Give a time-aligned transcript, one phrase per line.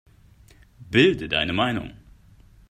[0.79, 1.93] Bilde deine Meinung!